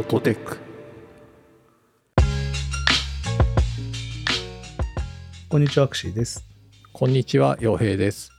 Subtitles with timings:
[0.00, 0.58] ォトテック
[5.48, 6.44] こんにちは、アクシーです。
[6.92, 8.30] こんにちは洋平です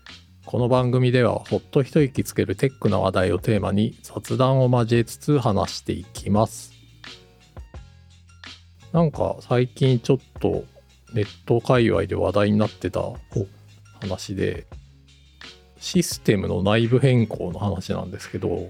[0.45, 6.73] この番組ではほっと一息つけるテックな話題をテーマに雑談を交えつつ話していきます
[8.91, 10.63] なんか最近ちょっと
[11.13, 13.01] ネット界隈で話題になってた
[13.99, 14.67] 話で
[15.79, 18.61] システムの内部変更の話なんですけど、はい。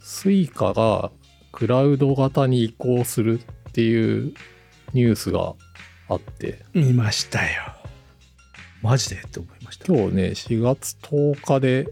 [0.00, 1.10] Suica が
[1.54, 4.34] クラウド型に移行するっていう
[4.92, 5.54] ニュースが
[6.08, 7.62] あって見ましたよ。
[8.82, 9.86] マジでって思いました。
[9.86, 11.88] 今日ね4月10日で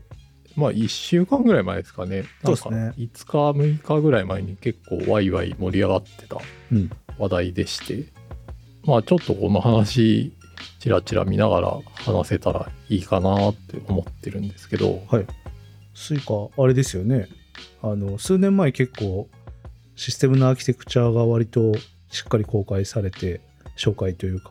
[0.57, 6.38] まあ1週間ぐらい前ですかねなんかそうですね5日6日ぐらい前に結構ワイワイ盛り上がってた
[6.73, 6.91] うん。
[7.19, 8.13] 話題でして
[8.85, 10.33] まあちょっとこの話
[10.80, 15.27] ちらちら見ながら話せたらいいかなって思ってるんですけどはい。
[15.95, 17.29] スイカ、あれですよね。
[17.83, 19.29] あの、数年前結構、
[19.96, 21.73] システムのアーキテクチャが割と
[22.10, 23.40] しっかり公開されて、
[23.76, 24.51] 紹介というか、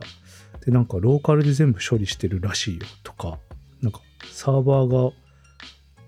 [0.65, 3.39] で、なんかローカルで全部処理してるらしいよとか、
[3.81, 5.11] なんかサーバーが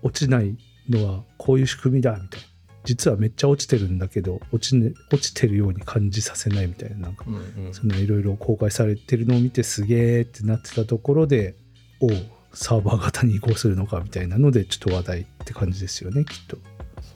[0.02, 0.56] 落ちない
[0.88, 2.46] のはこういう仕組みだみたいな。
[2.84, 7.34] 実はめっちゃ落ちてるんだけど、落ち,、ね、落ちてるように感じさせないみたいな、なんかうん
[7.66, 11.54] うんそんないろいろ公開されてるのを見てすげーってなってたところで、
[12.00, 12.10] おう
[12.52, 16.58] サーバー型に移行するのかみたいなので、ちょっと話題って感じですよね、きっと。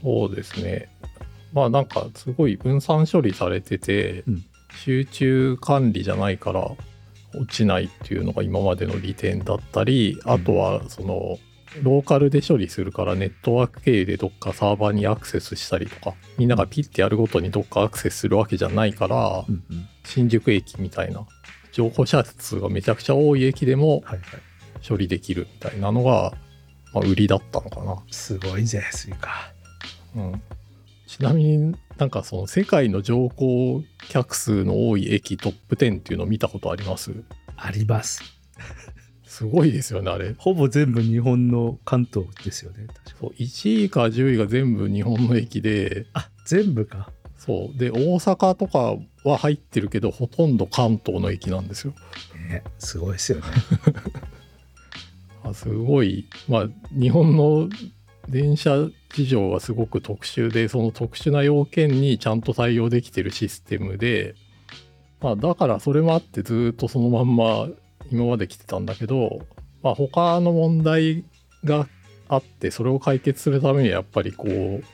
[0.02, 0.88] そうですね。
[1.52, 4.44] まあなんかすごい分散処理されてて、うん
[4.84, 6.70] 集中管理じゃないから
[7.34, 11.38] 落ちないっていうのが今までの利点だったり、うんあとはその
[11.82, 19.88] ローカルで処理するからネットワーク経由でどっかサーバーにアクセスしたりとかみんながピッてやるごとにどっかアクセスするわけじゃないから、うんうん。
[20.04, 21.26] 新宿駅みたいな
[21.72, 24.04] 乗降者数がめちゃくちゃ多い駅でも。
[24.86, 26.32] 処理できるみたいなのが、
[26.94, 28.02] まあ、売りだったのかな。
[28.10, 29.52] すごいぜ、スイカ。
[30.14, 30.42] うん、
[31.08, 37.12] ちなみになんかその世界の乗降客数の多い駅トップ10っていうのを見たことあります？
[37.56, 38.22] あります。
[39.24, 43.16] すごいですよねあれほぼ全部日本の関東ですよね、確か。
[43.20, 47.10] そう1位から10位が全部日本の駅であ、全部か。
[47.36, 51.94] そうで大阪とかは入ってるけどほとんど関東の駅なんですよ
[52.50, 53.44] ね、すごいですよね。
[55.44, 57.68] あすごいまあ日本の
[58.28, 64.34] 電車事情はすごく特殊でその特殊な要件にちゃんと対応できてるシステムで、
[65.20, 67.68] まあ、だからそれもあってずっとそのまんま
[68.10, 69.40] 今まで来てたんだけど、
[69.82, 71.24] まあ、他の問題
[71.64, 71.88] が
[72.28, 74.84] あってそれを解決するためにはやっぱりこう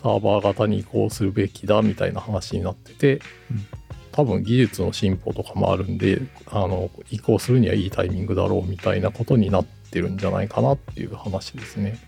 [0.00, 3.14] サーバー型に移行するべきだみたいな話になってて、
[3.50, 3.84] うん
[4.14, 11.98] 多分技術の進歩とかもあるんであの移行するにはいいタイミングだろうみたいなことになってるんじゃないかなっていう話ですね。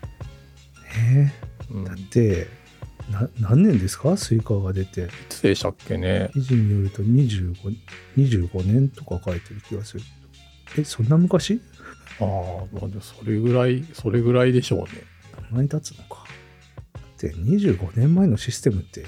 [0.97, 1.33] ね
[1.71, 2.47] うん、だっいて、
[3.11, 4.15] な何年ですか？
[4.17, 5.07] スイカが出て。
[5.29, 7.55] つでしたっけね記事によると25
[8.17, 10.03] 25年とか書いてる気がする。
[10.77, 11.61] え、そんな昔？
[12.19, 12.27] ああ
[12.73, 14.87] まあそれぐらいそれぐらいでしょうね。
[15.49, 16.25] どんなに経つのか。
[17.19, 19.05] で、25年前のシステムって、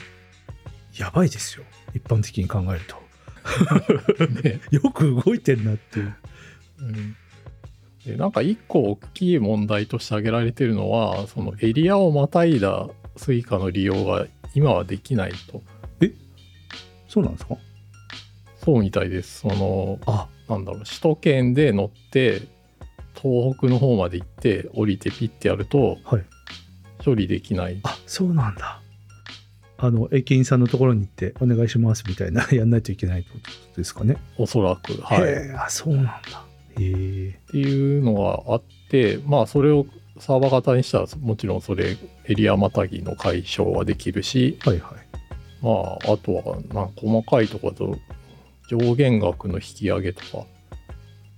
[0.98, 1.64] やばいですよ。
[1.94, 2.98] 一般的に考えると。
[4.44, 6.16] ね よく動いてんなっていう。
[6.80, 7.16] うん
[8.09, 12.88] でなんか一個大きい問題として挙げられてるのはそのエリアをまたいだ
[13.18, 14.25] スイカの利用が
[14.56, 15.62] 今はできないと
[17.08, 17.58] そうなんですか？
[18.64, 22.42] そうみたいですそのあ、なんだろう首都圏で乗って
[23.16, 26.24] 東北の方まで行って降りてピッてやるとはい。
[27.03, 28.81] 処理できないあ、そうなんだ。
[29.78, 33.38] あの、駅員さんのところに行って、お願いしますみたいな、やんないといけないってこ
[33.72, 34.18] とですかね？
[34.38, 36.44] おそらくはいあ、そうなんだ。
[36.79, 39.85] っていうのがあってまあそれを
[40.19, 45.09] サーバー型にしたらもちろんそれエリアまたぎの解消はできるしはいはい。
[45.62, 48.00] まああとはな細かいところだと
[48.69, 50.45] 上限額の引き上げとか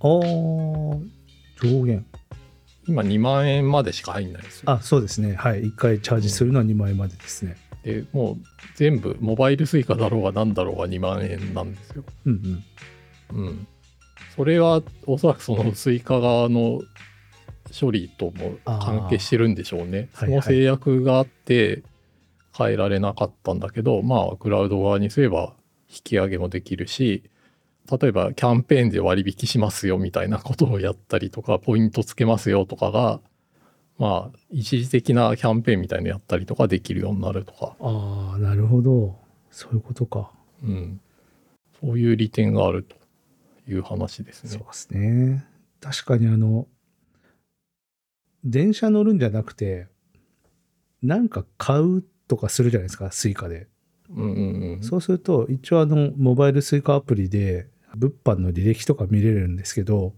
[0.00, 1.00] あー、
[1.62, 2.04] 上限。
[2.88, 5.36] 今2万円までしか入んないですよあ、そうですね。
[5.36, 5.62] はい。
[5.62, 7.56] 1回チャージするのは2万円までですね。
[7.84, 8.36] でもう
[8.74, 12.62] 全部モバイルスイカだろうが何だろうが2万円なんですようん
[13.32, 13.44] うん。
[13.44, 13.66] うん
[14.36, 16.80] それはおそらくそのスイカ側の
[17.78, 20.08] 処理とも関係してるんでしょうね。
[20.14, 21.82] その制約があって
[22.56, 25.54] 変えられなかったんだけど、まあクラウド側にすれば
[25.88, 27.22] 引き上げもできるし
[27.90, 33.20] 例えばキャンペーンで割引しますよみたいなことをやったりとかポイントつけますよとかが
[33.98, 39.16] まあ一時的なキャンペーンみたいなのやったりとかできるようになるとか、ああ、なるほど。
[39.50, 40.30] そういうことか。
[40.64, 41.00] うん、
[41.80, 42.96] そういう利点があると
[43.68, 44.60] いう話ですねそう。
[44.60, 45.44] ですね。
[45.80, 46.66] 確かにあの、
[48.44, 49.88] 電車乗るんじゃなくて、
[51.02, 53.68] なんか買うとかするじゃないですか、スイカで。
[54.10, 54.82] うんうんうん。
[54.82, 60.14] そうすると、一応あの、モバイルスイカアプリで、物販の履歴とか見れるんですけど、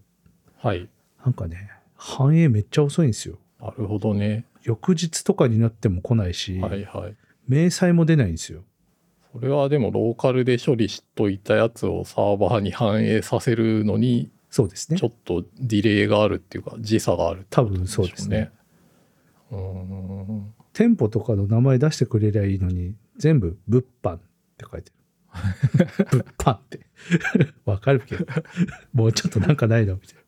[0.58, 0.88] はい。
[1.25, 3.38] なんかね、反映めっちゃ遅いんですよ。
[3.61, 4.44] なるほどね。
[4.62, 7.17] 翌日とかになっても来ないし、はいはい。
[7.49, 8.64] 明細も出ないんですよ。
[9.35, 15.09] それはでもローカルで処理しといたやつをサーバーに反映させるのにそうですねちょ。
[15.09, 18.53] っとディレイがあるっていうか時差があるって多分そうですね。
[19.51, 24.21] うーん店舗とかの名前出してくれりゃいいのに、全部物販っ
[24.59, 24.97] て書いてる。
[26.11, 26.81] 物販って。
[27.65, 28.27] わかるけど。
[28.93, 30.23] もうちょっとなんかないのみたいな。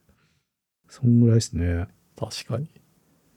[0.88, 1.88] そんぐらいですね。
[2.16, 2.68] 確かに。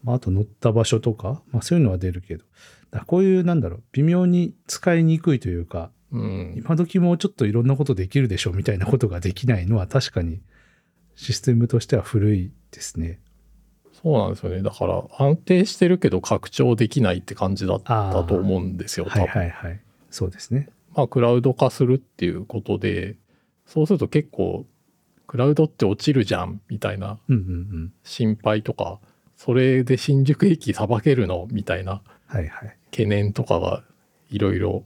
[0.04, 2.46] まあ、あと乗った場所とか、まあそういうのは出るけど。
[2.92, 6.54] だこういう、なんだろう、微妙に使いにくいというか、うん。
[6.58, 10.42] 今時もうちょっといろんなことできるでしょみたいなことができないのは確かに
[11.16, 13.20] システムとしては古いですね。
[14.02, 14.64] そうなんですよね。
[14.64, 19.06] だから安定してるけど拡張できないって感じだったと思うんですよ。
[19.06, 19.80] 多はい分はいはい。
[20.10, 20.70] そうですね。
[20.96, 23.16] まあクラウド化するっていうことで、
[23.68, 24.66] そうすると結構
[25.28, 27.46] クラウドって落ちるじゃんみたいなうんうんう
[27.86, 27.94] ん。
[28.04, 29.00] 心配とか、
[29.36, 32.78] それで新宿駅さばけるのみたいなはいはい。
[32.92, 33.84] 懸念とかが
[34.30, 34.84] いろいろ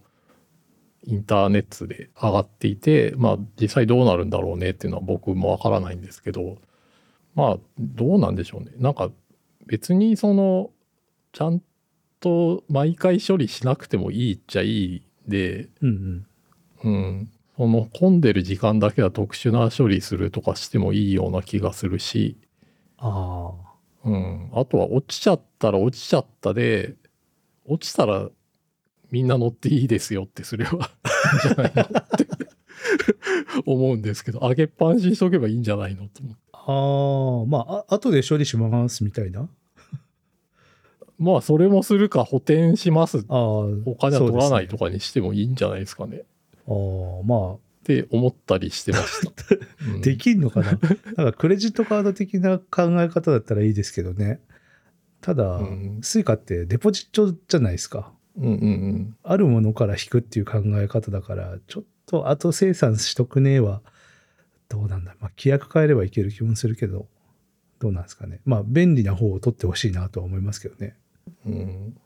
[1.05, 6.57] インターネットで上がっていて、まあ実際どうなるんだろうねっていうのは僕もわからないんですけど、
[7.35, 8.71] まあどうなんでしょうね。
[8.77, 9.11] なんか
[9.65, 10.71] 別にその
[11.33, 11.61] ちゃん
[12.21, 16.25] と毎回処理しなくてもいいっちゃいいで、うん
[16.83, 16.89] うん。
[16.89, 22.37] うん、その混んでる時間だけは特殊な処理するとかしてもいいような気がするし、
[22.97, 23.73] ああ。
[24.05, 26.95] うん、あとは落ちちゃったら落ちちゃったで、
[27.65, 28.29] 落ちたら
[29.11, 30.79] みんな乗っていいですよってすればいいん
[31.41, 32.27] じゃないのって
[33.65, 36.41] 思うんですけど、上げっぱなしにしとけばいいんじゃないのと思って。
[36.51, 39.47] ああ、まあ、あ後で処理しますみたいな？
[41.19, 43.25] まあ、それもするか補填します。
[43.29, 43.37] ああ、
[43.85, 44.85] お金は取らないとか。
[44.85, 46.17] かにしてもいいんじゃないですかね。
[46.17, 46.21] っ
[46.67, 49.55] ああ、まて思ったりしてました。
[50.01, 50.71] できんのかな？
[50.71, 54.39] なんかクレジットカード的な考え方だったらいいですけどね。
[55.23, 58.11] ただ、うんスイカってデポジットじゃないですか。
[58.37, 59.17] うんうんうん。
[59.23, 63.81] あるものから引くっていう考え方だから、ちょっと後生産しとくねは、
[64.69, 65.15] どうなんだ。
[65.19, 67.07] まあ、規約変えればいける気もするけど、
[67.79, 68.41] どうなんですかね。
[68.43, 70.97] まあ、便利な方を取ってほしいなとは思いますけどね。
[71.45, 71.97] うん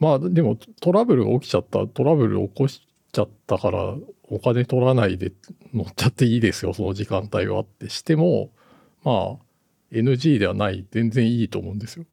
[0.00, 3.94] まあでもトラブルが起きちゃったトラブル起こしちゃったから
[4.24, 5.32] お金取らないで
[5.72, 8.50] 乗っちゃっていいですよその時間帯はってしても
[9.04, 9.47] まあ
[9.92, 12.04] NG ではない全然いいと思うんですよ。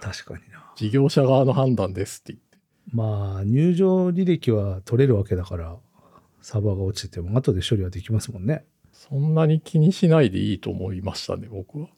[0.00, 0.72] 確かにな。
[0.76, 2.58] 事業者側の判断ですって言って。
[2.92, 5.76] まあ、入場履歴は取れるわけだから、
[6.42, 8.64] サーバーが落ちてても後で処理はできますもんね。
[8.92, 11.88] そんなに気にしないでいいと思いましたね僕は。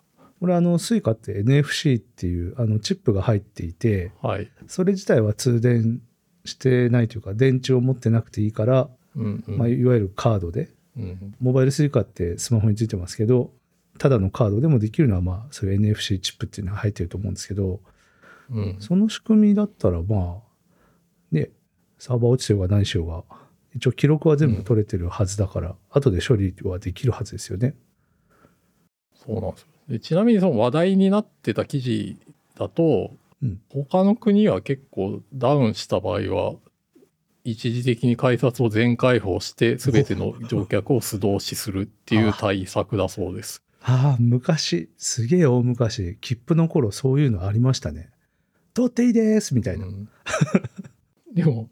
[0.41, 4.51] これあの、スイカって NFC っていうあのチップが入っていて、はい。
[4.67, 6.01] それ自体は通電
[6.45, 13.53] してないというか、電池を持ってなくていいから、うんうん、まあ、いわゆるカードで、うんモバイルスイカってスマホについてますけど、
[13.99, 17.81] ただのカードでもできるのは、まあ、そういう NFC チップっていうのが入ってると思うんですけど、
[18.51, 21.51] うんその仕組みだったら、まあ、ね、
[21.99, 23.25] サーバー落ちてようが何しようが、
[23.75, 27.75] 一応記録は全部取れてるはずだから、後で処理はできるはずですよね。
[29.15, 32.17] そうなんですよでちなみにその話題になってた記事
[32.57, 33.11] だと、
[33.43, 36.55] うん他の国は結構ダウンした場合は
[37.45, 43.63] 一時的に改札を全開放して全ての乗客を素通しするっていう対策だそうです。
[43.89, 48.11] ああ、昔、すげえ大昔、切符の頃そういうのありましたね。
[48.75, 49.87] 取っていいですみたいな。
[49.87, 50.09] うん
[51.33, 51.71] でも、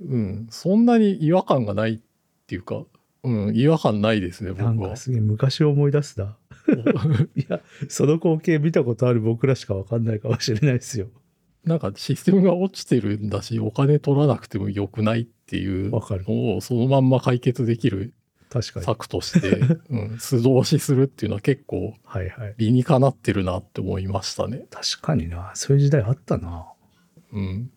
[0.00, 2.00] うん、そんなに違和感がないっ
[2.46, 2.84] ていうか、
[3.24, 4.96] うん、違和感ないですね僕はなんか。
[4.96, 6.36] すげえ昔思い出すな。
[7.34, 11.08] いや、その光景見たことある僕らしかわかんないかもしれないですよ。
[11.64, 16.24] なんかシステムが落ちてるんだしお金取らなくてもよくないっていうわかる。
[16.28, 18.14] のをそのまんま解決できる
[18.52, 18.84] 確かに。
[18.84, 21.94] 策として、 うん、素通しするっていうのは結構。
[22.58, 24.66] 理にかなってるなって思いましたね。
[24.70, 25.52] 確かにな。
[25.54, 26.66] そういう時代あったな。
[27.32, 27.70] うん。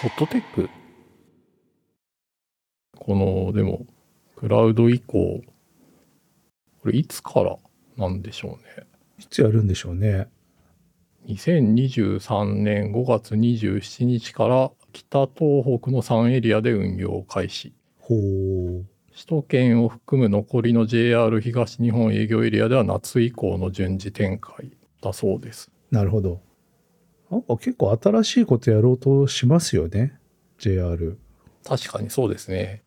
[0.00, 0.70] ホットテック
[2.98, 3.86] この、でも、
[4.36, 5.42] クラウド以降、
[6.80, 7.58] これいつから
[7.98, 8.86] なんでしょうね。
[9.18, 10.28] いつやるんでしょうね。
[11.26, 17.74] 2023年5月27日から北東北の3エリアで運用開始。
[17.98, 18.84] ほう。
[19.12, 25.70] 首都圏を含む残りの JR 東日本営業エリアでは夏以降の順次展開だそうです。
[25.90, 26.40] なるほど。
[27.30, 30.18] なんか結構新しいことやろうとしますよね。
[30.58, 31.18] JR。
[31.64, 32.82] 確かにそうですね。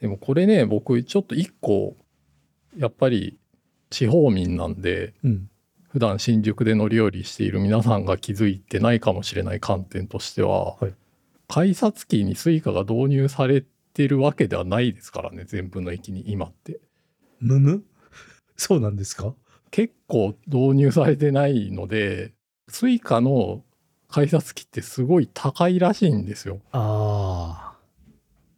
[0.00, 1.96] でもこれね、僕ちょっと一個、
[2.76, 3.38] やっぱり
[3.90, 5.50] 地方民なんでうん。
[5.96, 10.94] 普段新宿で乗り降りしている皆さんが気づいてないかもしれない観点としては、はい。
[11.48, 16.80] 改札機にスイカが導入されてるわけではないですからね全部の駅に今って。
[17.40, 17.82] むむ
[18.58, 19.32] そうなんですか？
[19.70, 22.34] 結構導入されてないので
[22.68, 23.64] スイカの
[24.10, 26.60] 改札機ってすごい高いらしいんですよ。
[26.72, 27.78] ああ。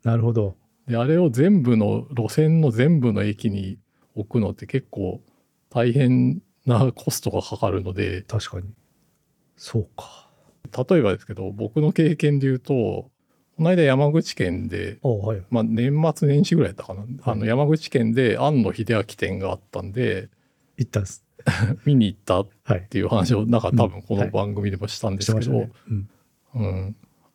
[0.03, 0.57] なるほど。
[0.89, 3.79] であれを全部の路線の全部の駅に
[4.17, 5.21] 置くのって結構
[5.71, 8.67] 大変な コストがかかるので確かに。
[9.57, 10.29] そうか。
[10.91, 13.11] 例えばですけど僕の経験で言うとこ
[13.65, 15.43] の間山口県で、あはい。
[15.51, 20.29] まあ、年末年始ぐらいだったかな、あの山口県で庵野秀明店があったんで
[20.77, 21.25] 行ったんです。
[21.87, 22.87] 見に行ったっはい。
[22.89, 25.69] ていう話をなんか多うん分この番組でもしたんですけど、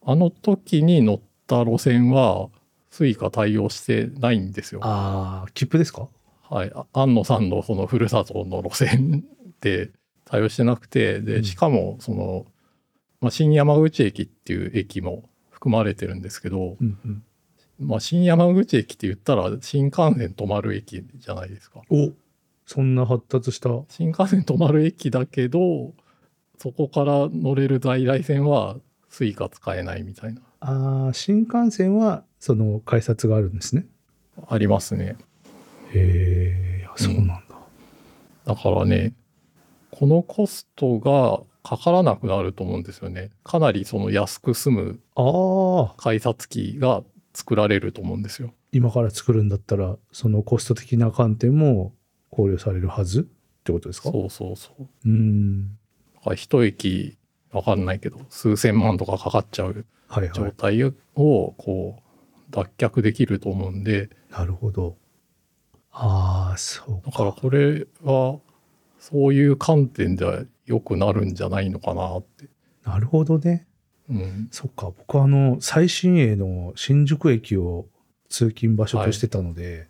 [0.05, 2.49] あの時に乗った路線は
[2.89, 4.79] スイカ対応してないんですよ。
[4.83, 6.07] ああ、切符ですか？
[6.49, 9.23] はい、あ安野さんのそのふるさとの路線
[9.61, 9.91] で
[10.25, 12.45] 対応してなくてでうんしかもその、
[13.21, 17.23] まあ、新山口駅っていう駅も含まれてるんですけど、うんうん。
[17.79, 21.81] まあ、新山口駅って言ったら新幹線止まる駅じゃないですか。
[21.89, 22.11] お
[22.65, 23.69] そんな発達した。
[23.89, 25.93] 新幹線止まる駅だけど
[26.57, 28.77] そこから乗れる在来線は
[29.09, 33.85] スイカ使えないみたいなああ、新幹線はその改札があるんですね。
[34.47, 35.17] ありますね。
[35.93, 37.37] へえ、そうなんだ。
[38.45, 39.13] だからね、
[39.91, 43.29] このコストがかからなくなると思うんですよね。
[43.43, 48.53] かなりその安く済むああ、改札機が作られると思うんですよ。
[48.71, 51.93] 今から作るんだったら、そのコスト的な観点も
[52.31, 53.21] 考慮されるはず？
[53.21, 53.23] っ
[53.63, 54.11] てことですか？
[54.11, 54.83] そうそうそう。
[55.05, 55.77] うーん。
[56.35, 57.17] 一駅
[57.51, 60.33] わかんないけど、数千万とかかかっちゃうはいはい。
[60.33, 64.97] 状態をこう脱却できると思うんで、なるほど。
[65.93, 67.41] ああ、そうだからか。
[67.41, 68.39] これは
[68.99, 72.49] そういう観点では良くなるんじゃないのかなって。
[72.83, 73.67] なるほどね。
[74.09, 74.47] うん。
[74.51, 74.87] そっか。
[74.87, 77.87] 僕はあの、最新鋭の新宿駅を
[78.29, 79.87] 通勤場所としてたので、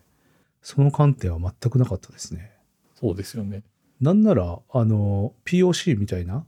[0.61, 2.51] その観点は全くなかったですね。
[2.95, 3.63] そうですよね。
[4.01, 6.45] なんなら、あの、POC みたいな、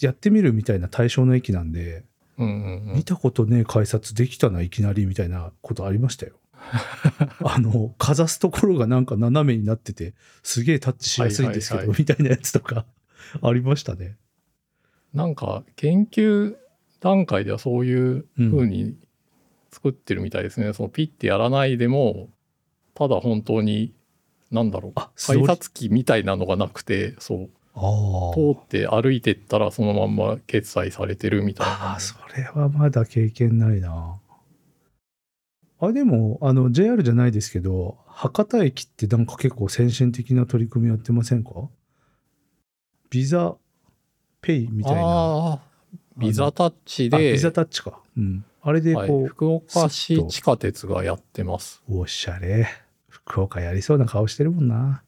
[0.00, 2.04] やってみるみたいな対象の駅なんで、
[2.38, 3.04] うんうんうん見。
[3.04, 6.39] たことねえ改札できたないきなりみたいなことありましたよ。
[7.44, 12.86] あの、かざすところがなんか斜めになってて、すげえタッチしやすいんですけど、みたいなやつとか
[13.42, 14.16] ありましたね。
[15.12, 16.56] なんか研究
[17.00, 18.96] 段階ではそういう風に
[19.70, 20.72] 作ってるみたいですね。
[20.72, 22.28] そのピッてやらないでも、
[22.94, 23.92] ただ本当に、
[24.50, 31.72] なんだろう、改札機みたいなのがなくて、そう、あ通って歩いてったらそのまんま決済されてるみたいな。
[31.72, 34.19] ああ、それはまだ経験ないな。
[35.80, 41.68] あ、でも、あの、JR じゃないですけど、博多駅ってなんか結構先進的な取り組みやってませんか？
[43.08, 43.56] ビザ
[44.40, 45.60] ペイみたいな。
[46.16, 48.00] ビザタッチあで、ビザタッチか。
[48.16, 48.44] うん。
[48.62, 51.82] あれではいこう、福岡市地下鉄がやってます。
[51.88, 52.68] おしゃれ。
[53.08, 55.02] 福岡やりそうな顔してるもんな。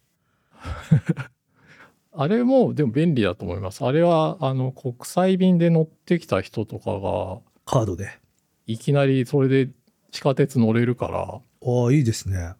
[2.15, 3.85] あれもでも便利だと思います。
[3.85, 8.11] あれはあの国際便で乗ってきた人とかがカードで。
[8.67, 9.71] いきなりそれで
[10.13, 12.55] 地下鉄乗れるからああ、いいですね。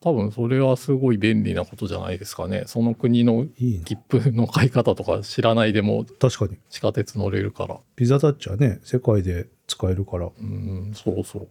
[0.00, 2.64] 多分それはすごい便利なことじゃないですかね。
[2.66, 3.84] その国のいいな。
[3.84, 6.58] 切符の買い方とか知らないでも確かに。
[6.68, 7.78] 地下鉄乗れるから。
[7.96, 11.48] ビザタッチはね、世界で使えるから、うん、そうそう。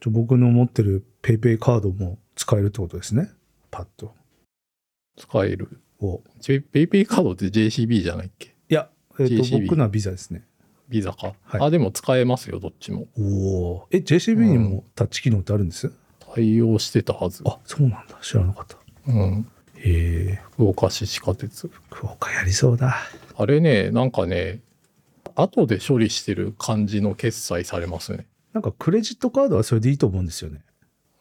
[0.00, 3.30] ちょ僕の持ってる PayPay カードも使えるってことですね。
[3.70, 4.14] パッと。
[5.16, 5.78] 使える。
[6.00, 8.48] おペイペイカードって JCB じゃないっけ？
[8.68, 8.88] いや、
[9.20, 10.44] えっ、と、JCB 僕のはビザですね。
[10.92, 11.34] ビザか。
[11.44, 13.06] はいあ、でも使えますよ、どっちも。
[13.18, 13.88] おお。
[13.90, 15.90] え、JCB にもタッチ機能ってあるんです、
[16.34, 17.42] 対応してたはず。
[17.46, 18.18] あ、そうなんだ。
[18.20, 18.76] 知らなかった。
[19.08, 19.46] うん。
[19.76, 21.68] へえ、福岡市地下鉄。
[21.90, 22.96] 福岡やりそうだ。
[23.36, 24.60] あれね、なんかね、
[25.34, 28.26] 後で処理してる感じの決済されますね。
[28.52, 30.60] なんかクレジットカードはそれでいいと思うんですよね。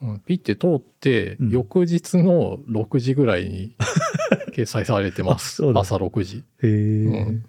[0.02, 3.76] うん、ピッて通って、うん翌日の6時ぐらいに
[4.54, 6.38] 決済されてまあす朝6時。
[6.38, 7.46] へえ、うん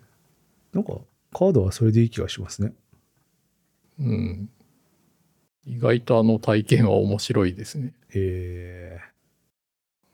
[0.73, 0.99] なんか
[1.33, 2.73] カードはそれでいい気がしますね。
[3.99, 4.51] うん。
[5.65, 7.95] 意外とあの体験は面白いですね。
[8.11, 9.01] へえ、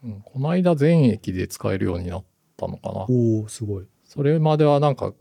[0.04, 2.24] うん、この間全駅で使えるようになっ
[2.56, 3.06] たのかな。
[3.08, 3.86] おお、すごい。
[4.04, 5.14] それまではなんか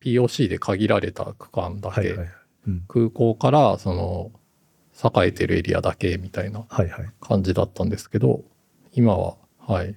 [0.00, 2.28] POC で限られた区間だけ、はいはい。
[2.66, 4.32] うん、空港からその
[4.92, 7.10] 栄えてるエリアだけみたいなはいはい。
[7.20, 8.42] 感じだったんですけど、
[8.92, 9.94] 今は、はい、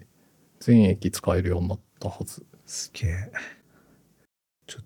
[0.60, 2.46] 全駅使えるようになったはず。
[2.66, 3.32] すげえ。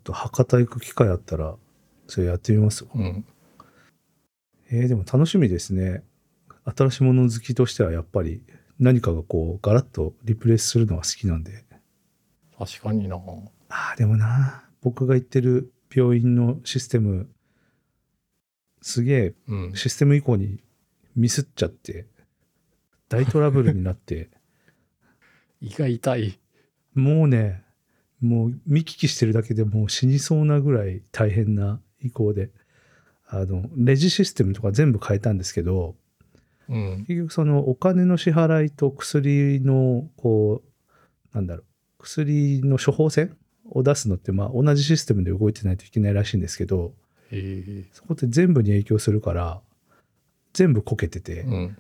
[0.08, 1.56] と博多行く機会あったら、
[2.08, 2.92] それやってみますわ。
[2.96, 3.26] うん。
[4.72, 6.04] えー、でも楽しみですね。
[6.64, 8.42] 新しいもの好きとしてはやっぱり
[8.80, 11.64] 何かがこうガラッとリプレイスするのが好きなんで
[12.58, 13.16] 確かにな。
[13.70, 17.30] ああでもな僕が行ってる病院のシステム
[18.82, 19.76] すげえうん。
[19.76, 20.60] システム以降に
[21.16, 22.06] ミスっちゃって
[23.08, 24.30] 大トラブルになって
[25.62, 26.40] 胃が痛い。
[26.94, 27.64] もうね
[28.22, 32.50] もう見聞きしてるだけでもう死にそうなぐらい大変な移行で
[33.28, 35.96] あのレジシステムとか全部変えたんですけど
[36.70, 37.06] うん。
[37.08, 41.66] 結局そのお金の支払いと薬のこうなんだろう
[42.00, 43.36] 薬の処方箋
[43.70, 46.94] を出すのってまあ同じシステムで動いてないといけないらしいんですけど。
[47.92, 49.60] そこって全部に影響するから
[50.54, 51.78] 全部こけてて、うん。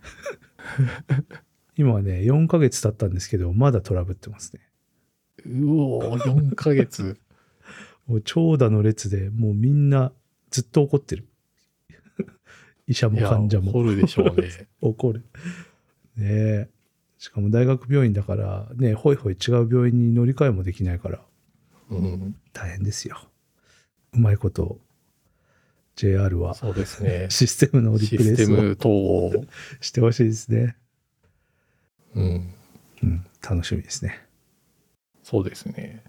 [1.77, 4.61] 今はね4ヶ月経ったんですけどまだトラブってますね
[5.45, 7.17] うおー、4ヶ月。
[8.07, 10.13] もう長蛇の列でもうみんな
[10.49, 11.27] ずっと怒ってる
[12.87, 14.67] 医者も患者も怒るでしょうね。
[14.81, 15.23] 怒る
[16.15, 16.69] ねえ
[17.17, 21.25] しかも大学病院だからねほいほい違う病院に乗り換えもできないから
[21.89, 22.35] うん。
[22.53, 23.17] 大変ですよ
[24.13, 24.79] うまいこと
[25.97, 27.25] JR はそうですね。
[27.29, 29.31] システムのリシプレイスを。
[29.81, 30.77] してほしいですね、
[32.13, 32.53] うん。
[33.01, 34.26] うん、楽しみですね
[35.29, 36.01] そうですね。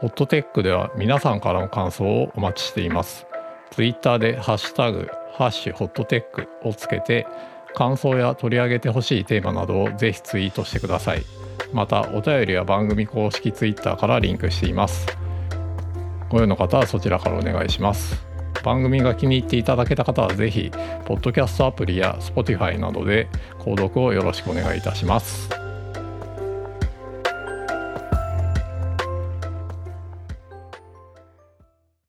[0.00, 3.26] ホットテックでは皆さんからの感想をお待ちしています。
[3.70, 7.26] ツイッターでハッシュタグ、ハッシュホットテックをつけて、
[7.74, 11.22] 感想や取り上げてほしいテーマなどをぜひツイートしてください。
[11.74, 15.06] また、お便りは番組公式ツイッターからリンクしています。
[16.30, 18.29] ご用の方はそちらからお願いします。
[18.62, 20.70] 番組が気に入っていただけた方はぜひ、
[21.04, 25.59] ポッドキャストアプリや Spotify などで購読をよろしくお願いいたします。